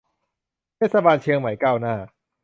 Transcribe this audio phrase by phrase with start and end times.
[0.77, 1.95] เทศบาลเชียงใหม่ก้าวหน้า